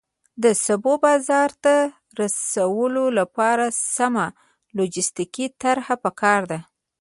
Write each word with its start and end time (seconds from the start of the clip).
د 0.43 0.45
سبو 0.65 0.93
بازار 1.05 1.49
ته 1.63 1.75
رسولو 2.21 3.05
لپاره 3.19 3.65
سمه 3.95 4.25
لوجستیکي 4.77 5.47
طرحه 5.61 5.95
پکار 6.03 6.41
ده. 6.51 6.59